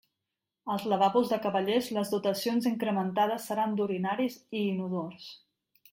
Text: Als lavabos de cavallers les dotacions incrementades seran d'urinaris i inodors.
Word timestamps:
Als 0.75 0.85
lavabos 0.93 1.33
de 1.33 1.37
cavallers 1.43 1.89
les 1.97 2.13
dotacions 2.15 2.69
incrementades 2.71 3.45
seran 3.51 3.79
d'urinaris 3.81 4.39
i 4.61 4.63
inodors. 4.71 5.29